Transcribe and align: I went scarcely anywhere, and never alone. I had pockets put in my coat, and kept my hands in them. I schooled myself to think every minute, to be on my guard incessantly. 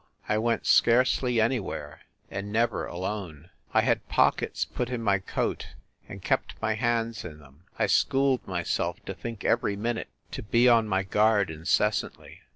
I 0.27 0.39
went 0.39 0.65
scarcely 0.65 1.39
anywhere, 1.39 2.01
and 2.31 2.51
never 2.51 2.87
alone. 2.87 3.51
I 3.71 3.81
had 3.81 4.09
pockets 4.09 4.65
put 4.65 4.89
in 4.89 5.03
my 5.03 5.19
coat, 5.19 5.75
and 6.09 6.23
kept 6.23 6.59
my 6.59 6.73
hands 6.73 7.23
in 7.23 7.37
them. 7.37 7.65
I 7.77 7.85
schooled 7.85 8.47
myself 8.47 9.05
to 9.05 9.13
think 9.13 9.45
every 9.45 9.75
minute, 9.75 10.09
to 10.31 10.41
be 10.41 10.67
on 10.67 10.87
my 10.87 11.03
guard 11.03 11.51
incessantly. 11.51 12.39